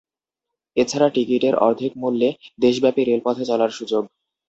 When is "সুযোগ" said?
3.71-4.03